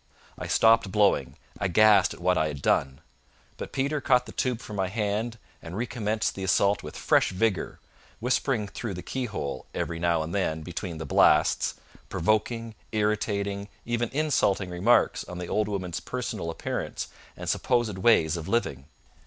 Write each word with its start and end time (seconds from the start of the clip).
I 0.35 0.47
stopped 0.47 0.91
blowing, 0.91 1.37
aghast 1.59 2.15
at 2.15 2.19
what 2.19 2.35
I 2.35 2.47
had 2.47 2.63
done; 2.63 3.01
but 3.57 3.71
Peter 3.71 4.01
caught 4.01 4.25
the 4.25 4.31
tube 4.31 4.59
from 4.59 4.75
my 4.77 4.87
hand 4.87 5.37
and 5.61 5.77
recommenced 5.77 6.33
the 6.33 6.43
assault 6.43 6.81
with 6.81 6.97
fresh 6.97 7.29
vigour, 7.29 7.79
whispering 8.19 8.67
through 8.67 8.95
the 8.95 9.03
keyhole, 9.03 9.67
every 9.75 9.99
now 9.99 10.23
and 10.23 10.33
then 10.33 10.63
between 10.63 10.97
the 10.97 11.05
blasts, 11.05 11.75
provoking, 12.09 12.73
irritating, 12.91 13.69
even 13.85 14.09
insulting 14.09 14.71
remarks 14.71 15.23
on 15.25 15.37
the 15.37 15.45
old 15.45 15.67
woman's 15.67 15.99
personal 15.99 16.49
appearance 16.49 17.07
and 17.37 17.47
supposed 17.47 17.99
ways 17.99 18.37
of 18.37 18.47
living. 18.47 18.87